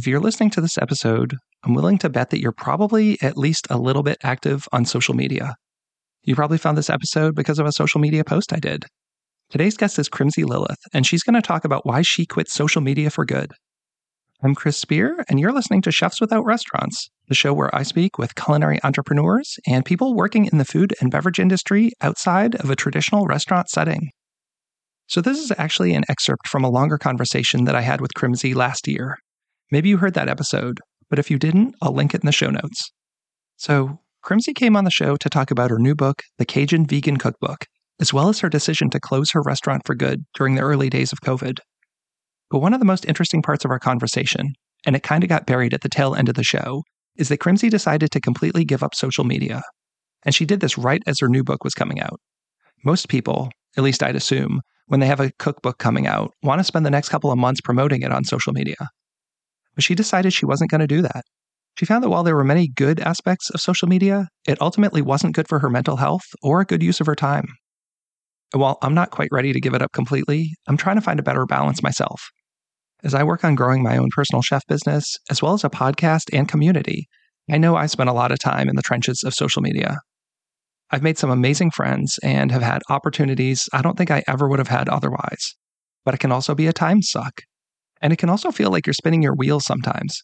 [0.00, 3.66] if you're listening to this episode, I'm willing to bet that you're probably at least
[3.68, 5.56] a little bit active on social media.
[6.22, 8.86] You probably found this episode because of a social media post I did.
[9.50, 12.80] Today's guest is Krimsey Lilleth, and she's going to talk about why she quit social
[12.80, 13.52] media for good.
[14.42, 18.16] I'm Chris Spear, and you're listening to Chefs Without Restaurants, the show where I speak
[18.16, 22.76] with culinary entrepreneurs and people working in the food and beverage industry outside of a
[22.76, 24.08] traditional restaurant setting.
[25.08, 28.54] So, this is actually an excerpt from a longer conversation that I had with Krimsey
[28.54, 29.18] last year.
[29.70, 32.50] Maybe you heard that episode, but if you didn't, I'll link it in the show
[32.50, 32.90] notes.
[33.56, 37.16] So, Krimsey came on the show to talk about her new book, The Cajun Vegan
[37.16, 37.66] Cookbook,
[38.00, 41.12] as well as her decision to close her restaurant for good during the early days
[41.12, 41.58] of COVID.
[42.50, 44.54] But one of the most interesting parts of our conversation,
[44.84, 46.82] and it kind of got buried at the tail end of the show,
[47.16, 49.62] is that Krimsey decided to completely give up social media.
[50.24, 52.20] And she did this right as her new book was coming out.
[52.84, 56.64] Most people, at least I'd assume, when they have a cookbook coming out, want to
[56.64, 58.76] spend the next couple of months promoting it on social media.
[59.80, 61.24] But she decided she wasn't going to do that.
[61.78, 65.34] She found that while there were many good aspects of social media, it ultimately wasn't
[65.34, 67.46] good for her mental health or a good use of her time.
[68.52, 71.18] And while I'm not quite ready to give it up completely, I'm trying to find
[71.18, 72.20] a better balance myself.
[73.02, 76.24] As I work on growing my own personal chef business, as well as a podcast
[76.30, 77.08] and community,
[77.50, 79.96] I know I spent a lot of time in the trenches of social media.
[80.90, 84.58] I've made some amazing friends and have had opportunities I don't think I ever would
[84.58, 85.54] have had otherwise.
[86.04, 87.44] But it can also be a time suck.
[88.00, 90.22] And it can also feel like you're spinning your wheels sometimes.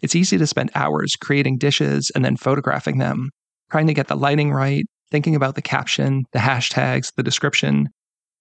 [0.00, 3.30] It's easy to spend hours creating dishes and then photographing them,
[3.70, 7.88] trying to get the lighting right, thinking about the caption, the hashtags, the description.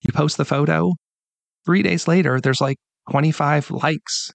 [0.01, 0.93] You post the photo.
[1.65, 2.77] Three days later, there's like
[3.11, 4.31] 25 likes.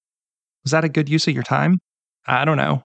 [0.64, 1.78] Was that a good use of your time?
[2.26, 2.82] I don't know.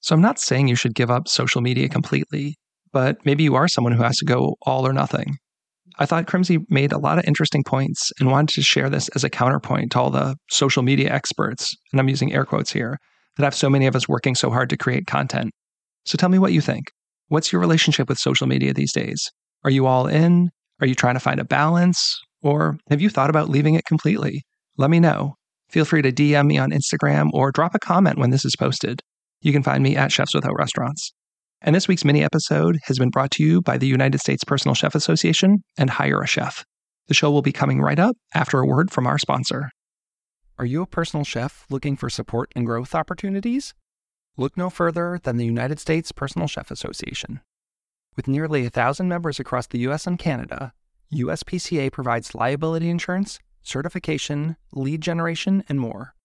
[0.00, 2.56] So I'm not saying you should give up social media completely,
[2.92, 5.36] but maybe you are someone who has to go all or nothing.
[5.98, 9.24] I thought Krimsey made a lot of interesting points and wanted to share this as
[9.24, 12.98] a counterpoint to all the social media experts, and I'm using air quotes here,
[13.36, 15.52] that have so many of us working so hard to create content.
[16.04, 16.90] So tell me what you think.
[17.28, 19.30] What's your relationship with social media these days?
[19.64, 20.50] Are you all in?
[20.80, 22.18] Are you trying to find a balance?
[22.42, 24.42] Or have you thought about leaving it completely?
[24.76, 25.34] Let me know.
[25.70, 29.00] Feel free to DM me on Instagram or drop a comment when this is posted.
[29.40, 31.12] You can find me at Chefs Without Restaurants.
[31.62, 34.74] And this week's mini episode has been brought to you by the United States Personal
[34.74, 36.64] Chef Association and Hire a Chef.
[37.08, 39.70] The show will be coming right up after a word from our sponsor.
[40.58, 43.74] Are you a personal chef looking for support and growth opportunities?
[44.36, 47.40] Look no further than the United States Personal Chef Association.
[48.16, 50.72] With nearly a thousand members across the US and Canada,
[51.14, 56.15] USPCA provides liability insurance certification, lead generation, and more.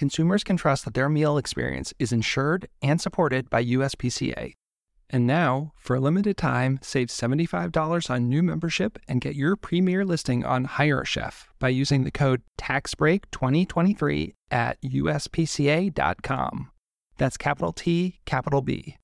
[0.00, 4.54] Consumers can trust that their meal experience is insured and supported by USPCA.
[5.10, 10.06] And now, for a limited time, save $75 on new membership and get your premier
[10.06, 16.70] listing on Hire Chef by using the code TAXBREAK2023 at uspca.com.
[17.18, 18.96] That's capital T, capital B.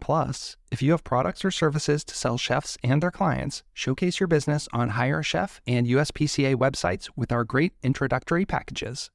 [0.00, 4.26] Plus, if you have products or services to sell chefs and their clients, showcase your
[4.26, 9.10] business on Hire Chef and USPCA websites with our great introductory packages.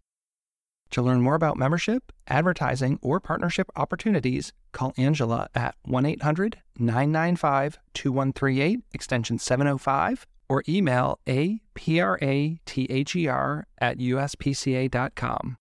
[0.92, 7.78] To learn more about membership, advertising, or partnership opportunities, call Angela at 1 800 995
[7.94, 12.18] 2138, extension 705, or email aprather
[13.80, 15.58] at uspca.com.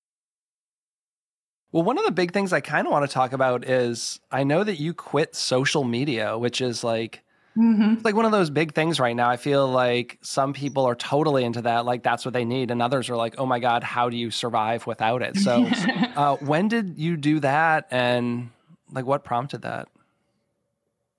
[1.71, 4.43] Well, one of the big things I kind of want to talk about is I
[4.43, 7.23] know that you quit social media, which is like
[7.59, 7.95] mm-hmm.
[8.05, 9.29] like one of those big things right now.
[9.29, 12.81] I feel like some people are totally into that, like that's what they need, and
[12.81, 15.65] others are like, "Oh my god, how do you survive without it?" So,
[16.17, 18.51] uh, when did you do that, and
[18.93, 19.89] like what prompted that?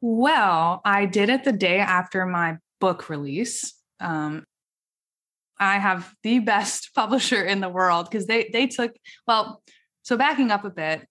[0.01, 3.73] Well, I did it the day after my book release.
[3.99, 4.45] Um,
[5.59, 8.95] I have the best publisher in the world because they they took
[9.27, 9.61] well
[10.03, 11.07] so backing up a bit,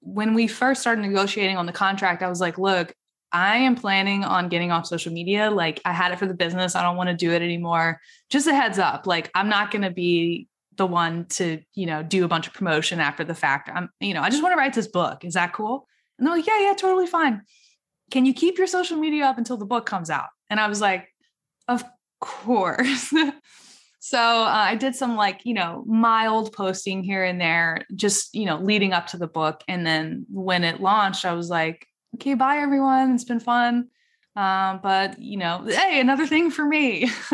[0.00, 2.94] when we first started negotiating on the contract, I was like, look,
[3.32, 5.50] I am planning on getting off social media.
[5.50, 6.74] Like I had it for the business.
[6.74, 8.00] I don't want to do it anymore.
[8.30, 9.06] Just a heads up.
[9.06, 12.54] Like I'm not going to be the one to, you know, do a bunch of
[12.54, 13.68] promotion after the fact.
[13.72, 15.24] I'm, you know, I just want to write this book.
[15.24, 15.86] Is that cool?
[16.18, 17.42] And they're like, yeah, yeah, totally fine.
[18.10, 20.28] Can you keep your social media up until the book comes out?
[20.48, 21.08] And I was like,
[21.66, 21.84] of
[22.20, 23.12] course.
[24.08, 28.46] So uh, I did some like, you know, mild posting here and there, just, you
[28.46, 29.62] know, leading up to the book.
[29.68, 33.14] And then when it launched, I was like, okay, bye everyone.
[33.14, 33.88] It's been fun.
[34.36, 37.10] Um, but, you know, hey, another thing for me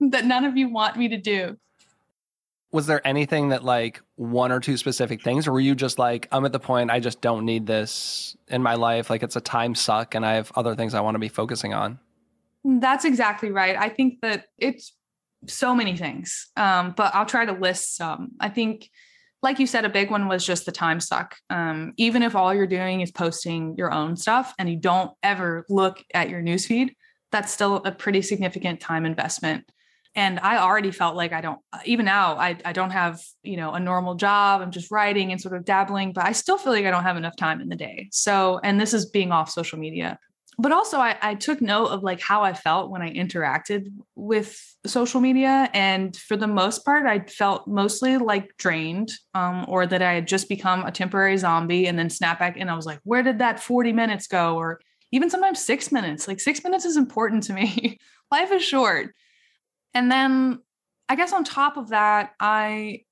[0.00, 1.58] that none of you want me to do.
[2.72, 6.28] Was there anything that like one or two specific things, or were you just like,
[6.32, 9.10] I'm at the point I just don't need this in my life?
[9.10, 11.74] Like it's a time suck and I have other things I want to be focusing
[11.74, 11.98] on?
[12.64, 13.76] That's exactly right.
[13.76, 14.94] I think that it's
[15.46, 18.32] so many things, um, but I'll try to list some.
[18.40, 18.90] I think
[19.42, 21.36] like you said, a big one was just the time suck.
[21.48, 25.64] Um, even if all you're doing is posting your own stuff and you don't ever
[25.68, 26.94] look at your newsfeed,
[27.32, 29.64] that's still a pretty significant time investment.
[30.16, 33.72] And I already felt like I don't, even now, I, I don't have, you know,
[33.72, 34.60] a normal job.
[34.60, 37.16] I'm just writing and sort of dabbling, but I still feel like I don't have
[37.16, 38.08] enough time in the day.
[38.10, 40.18] So, and this is being off social media
[40.60, 44.58] but also I, I, took note of like how I felt when I interacted with
[44.84, 45.70] social media.
[45.72, 50.28] And for the most part, I felt mostly like drained um, or that I had
[50.28, 52.56] just become a temporary zombie and then snap back.
[52.58, 54.56] And I was like, where did that 40 minutes go?
[54.56, 54.80] Or
[55.12, 56.28] even sometimes six minutes.
[56.28, 57.98] Like six minutes is important to me.
[58.30, 59.14] Life is short.
[59.94, 60.60] And then
[61.08, 63.02] I guess on top of that, I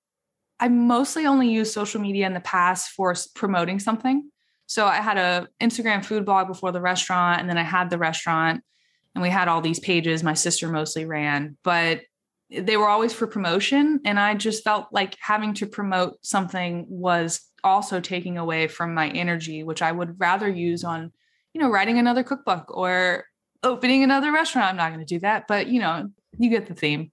[0.60, 4.28] I mostly only use social media in the past for promoting something.
[4.68, 7.96] So I had a Instagram food blog before the restaurant, and then I had the
[7.96, 8.62] restaurant,
[9.14, 10.22] and we had all these pages.
[10.22, 12.02] My sister mostly ran, but
[12.50, 14.00] they were always for promotion.
[14.04, 19.08] And I just felt like having to promote something was also taking away from my
[19.08, 21.12] energy, which I would rather use on,
[21.54, 23.24] you know, writing another cookbook or
[23.62, 24.68] opening another restaurant.
[24.68, 27.10] I'm not going to do that, but you know, you get the theme.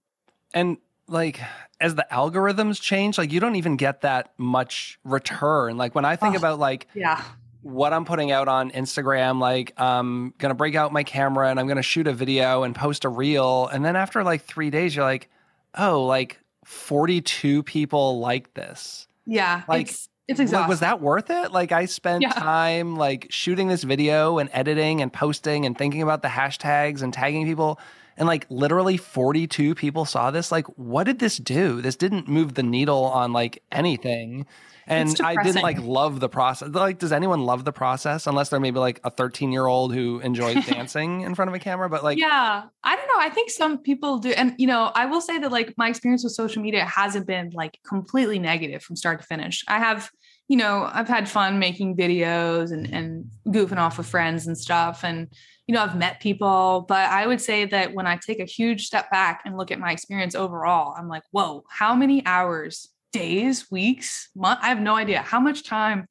[0.54, 1.40] And like
[1.80, 5.78] as the algorithms change, like you don't even get that much return.
[5.78, 7.24] Like when I think oh, about like yeah
[7.66, 9.42] what I'm putting out on Instagram.
[9.42, 13.06] Like, I'm gonna break out my camera and I'm gonna shoot a video and post
[13.06, 13.68] a reel.
[13.68, 15.32] And then after like three days, you're like,
[15.74, 19.08] oh, like 42 people like this.
[19.26, 19.64] Yeah.
[19.68, 20.70] Like, it's, it's exhausting.
[20.70, 21.52] was that worth it?
[21.52, 22.34] Like, I spent yeah.
[22.34, 27.12] time like shooting this video and editing and posting and thinking about the hashtags and
[27.12, 27.80] tagging people.
[28.16, 30.52] And like literally 42 people saw this.
[30.52, 31.82] Like, what did this do?
[31.82, 34.46] This didn't move the needle on like anything
[34.88, 36.70] and I didn't like love the process.
[36.70, 40.20] Like, does anyone love the process unless they're maybe like a 13 year old who
[40.20, 41.90] enjoys dancing in front of a camera?
[41.90, 43.20] But like, yeah, I don't know.
[43.20, 46.24] I think some people do, and you know, I will say that like my experience
[46.24, 49.64] with social media hasn't been like completely negative from start to finish.
[49.68, 50.10] I have,
[50.48, 55.04] you know, I've had fun making videos and and goofing off with friends and stuff,
[55.04, 55.28] and
[55.68, 58.86] you know, I've met people, but I would say that when I take a huge
[58.86, 63.72] step back and look at my experience overall, I'm like, whoa, how many hours days,
[63.72, 64.60] weeks, month.
[64.62, 66.06] I have no idea how much time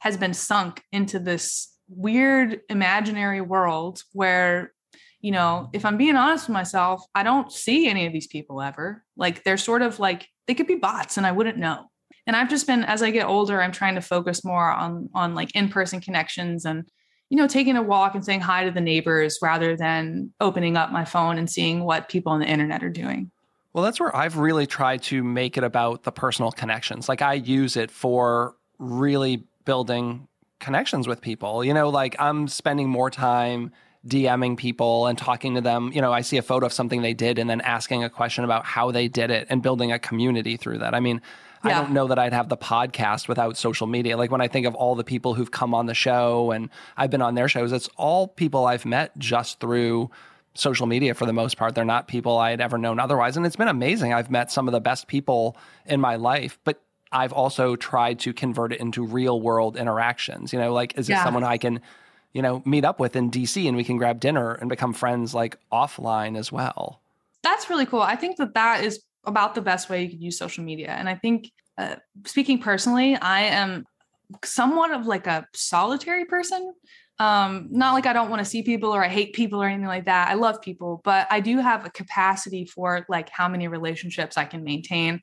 [0.00, 4.72] has been sunk into this weird imaginary world where,
[5.22, 8.60] you know, if I'm being honest with myself, I don't see any of these people
[8.60, 9.02] ever.
[9.16, 11.86] Like they're sort of like they could be bots and I wouldn't know.
[12.26, 15.34] And I've just been as I get older, I'm trying to focus more on on
[15.34, 16.86] like in-person connections and
[17.30, 20.90] you know, taking a walk and saying hi to the neighbors rather than opening up
[20.90, 23.30] my phone and seeing what people on the internet are doing.
[23.72, 27.08] Well, that's where I've really tried to make it about the personal connections.
[27.08, 30.26] Like I use it for really building
[30.58, 31.64] connections with people.
[31.64, 33.72] You know, like I'm spending more time
[34.06, 35.92] DMing people and talking to them.
[35.92, 38.44] You know, I see a photo of something they did and then asking a question
[38.44, 40.94] about how they did it and building a community through that.
[40.94, 41.20] I mean,
[41.64, 41.78] yeah.
[41.78, 44.16] I don't know that I'd have the podcast without social media.
[44.16, 47.10] Like when I think of all the people who've come on the show and I've
[47.10, 50.10] been on their shows, it's all people I've met just through
[50.54, 51.74] social media for the most part.
[51.74, 53.36] They're not people I had ever known otherwise.
[53.36, 54.12] And it's been amazing.
[54.12, 55.56] I've met some of the best people
[55.86, 56.82] in my life, but
[57.12, 60.52] I've also tried to convert it into real world interactions.
[60.52, 61.20] You know, like, is yeah.
[61.20, 61.80] it someone I can,
[62.32, 65.34] you know, meet up with in DC and we can grab dinner and become friends
[65.34, 67.00] like offline as well?
[67.42, 68.02] That's really cool.
[68.02, 70.90] I think that that is about the best way you could use social media.
[70.90, 73.86] And I think, uh, speaking personally, I am
[74.44, 76.74] somewhat of like a solitary person
[77.20, 79.86] um not like i don't want to see people or i hate people or anything
[79.86, 80.28] like that.
[80.28, 84.44] I love people but i do have a capacity for like how many relationships i
[84.44, 85.20] can maintain.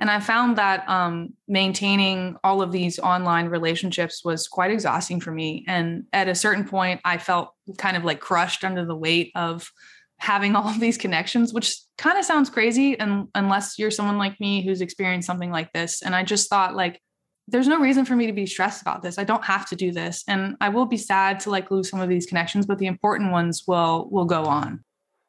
[0.00, 5.30] And i found that um maintaining all of these online relationships was quite exhausting for
[5.30, 5.64] me.
[5.66, 9.70] And at a certain point i felt kind of like crushed under the weight of
[10.18, 14.40] having all of these connections which kind of sounds crazy and unless you're someone like
[14.40, 16.02] me who's experienced something like this.
[16.02, 17.00] And i just thought like
[17.48, 19.18] there's no reason for me to be stressed about this.
[19.18, 20.22] I don't have to do this.
[20.28, 23.32] And I will be sad to like lose some of these connections, but the important
[23.32, 24.84] ones will will go on.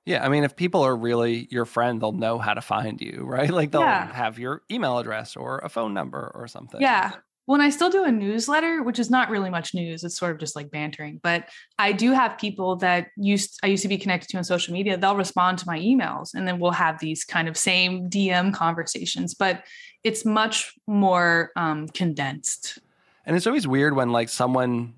[0.06, 3.24] Yeah, I mean if people are really your friend, they'll know how to find you,
[3.26, 3.50] right?
[3.60, 4.14] Like they'll yeah.
[4.14, 6.82] have your email address or a phone number or something.
[6.82, 7.14] Yeah.
[7.50, 10.04] Well, I still do a newsletter, which is not really much news.
[10.04, 11.20] It's sort of just like bantering.
[11.24, 14.72] But I do have people that used I used to be connected to on social
[14.72, 14.98] media.
[14.98, 19.34] They'll respond to my emails, and then we'll have these kind of same DM conversations.
[19.34, 19.64] But
[20.04, 22.78] it's much more um, condensed.
[23.26, 24.94] And it's always weird when like someone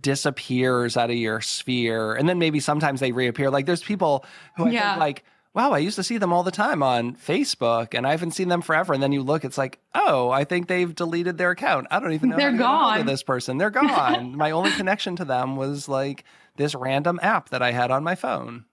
[0.00, 3.50] disappears out of your sphere and then maybe sometimes they reappear.
[3.50, 4.24] Like there's people
[4.56, 4.90] who I yeah.
[4.92, 5.24] think like,
[5.56, 8.48] wow, I used to see them all the time on Facebook and I haven't seen
[8.48, 8.92] them forever.
[8.92, 11.86] And then you look, it's like, oh, I think they've deleted their account.
[11.90, 12.36] I don't even know.
[12.38, 13.06] They're gone.
[13.06, 14.36] This person, they're gone.
[14.36, 16.24] my only connection to them was like
[16.56, 18.66] this random app that I had on my phone.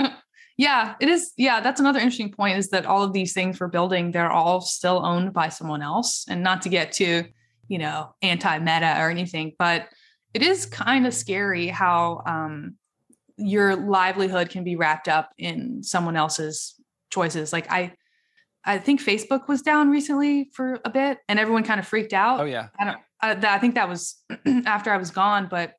[0.56, 1.32] yeah, it is.
[1.36, 4.62] Yeah, that's another interesting point is that all of these things we're building, they're all
[4.62, 6.24] still owned by someone else.
[6.26, 7.24] And not to get to,
[7.68, 9.88] you know, anti meta or anything, but
[10.32, 12.76] it is kind of scary how um,
[13.40, 16.74] your livelihood can be wrapped up in someone else's
[17.10, 17.52] choices.
[17.52, 17.92] Like I,
[18.64, 22.40] I think Facebook was down recently for a bit, and everyone kind of freaked out.
[22.40, 22.98] Oh yeah, I don't.
[23.22, 24.22] I, I think that was
[24.66, 25.74] after I was gone, but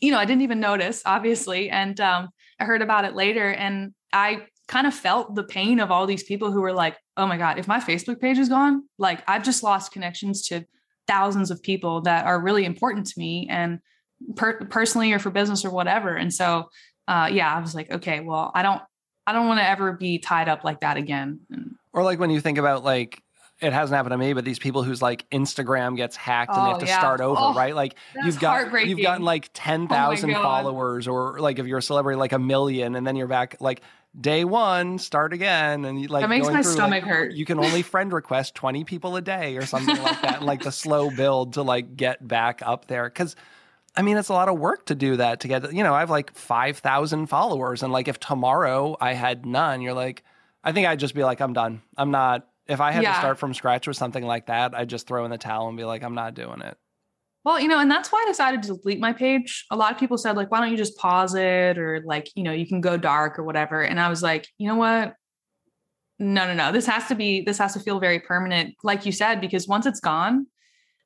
[0.00, 2.28] you know, I didn't even notice, obviously, and um,
[2.60, 6.22] I heard about it later, and I kind of felt the pain of all these
[6.22, 9.42] people who were like, "Oh my god, if my Facebook page is gone, like I've
[9.42, 10.64] just lost connections to
[11.08, 13.80] thousands of people that are really important to me, and
[14.36, 16.70] per- personally or for business or whatever." And so,
[17.08, 18.80] uh, yeah, I was like, okay, well, I don't,
[19.26, 21.40] I don't want to ever be tied up like that again.
[21.50, 23.22] And, or like when you think about like
[23.60, 26.68] it hasn't happened to me, but these people whose like Instagram gets hacked and they
[26.70, 26.98] have Oh, to yeah.
[26.98, 27.74] start over, Oh, right?
[27.76, 30.42] Like you've got you've gotten like ten thousand God.
[30.42, 33.82] followers, or like if you're a celebrity, like a million, and then you're back like
[34.20, 37.32] day one, start again, and you like That makes my through, stomach like, hurt.
[37.34, 40.62] You can only friend request twenty people a day or something like that, and like
[40.64, 43.36] the slow build to like get back up there because.
[43.94, 46.00] I mean, it's a lot of work to do that to get, you know, I
[46.00, 47.82] have like 5,000 followers.
[47.82, 50.22] And like, if tomorrow I had none, you're like,
[50.64, 51.82] I think I'd just be like, I'm done.
[51.96, 55.06] I'm not, if I had to start from scratch with something like that, I'd just
[55.06, 56.78] throw in the towel and be like, I'm not doing it.
[57.44, 59.66] Well, you know, and that's why I decided to delete my page.
[59.70, 62.44] A lot of people said, like, why don't you just pause it or like, you
[62.44, 63.82] know, you can go dark or whatever.
[63.82, 65.14] And I was like, you know what?
[66.20, 66.70] No, no, no.
[66.70, 69.86] This has to be, this has to feel very permanent, like you said, because once
[69.86, 70.46] it's gone,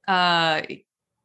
[0.06, 0.60] uh,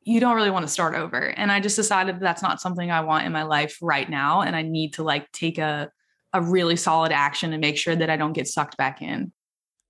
[0.04, 1.20] you don't really want to start over.
[1.20, 4.42] And I just decided that that's not something I want in my life right now.
[4.42, 5.92] And I need to like take a
[6.34, 9.32] a really solid action and make sure that I don't get sucked back in.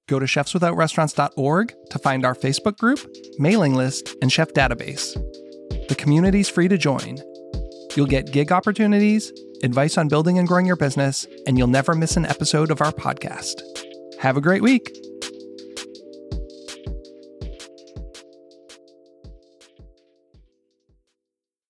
[0.08, 3.00] Go to chefswithoutrestaurants.org to find our Facebook group,
[3.38, 5.14] mailing list, and chef database.
[5.88, 7.20] The community's free to join.
[7.96, 9.32] You'll get gig opportunities,
[9.64, 12.92] advice on building and growing your business, and you'll never miss an episode of our
[12.92, 13.62] podcast.
[14.20, 14.92] Have a great week.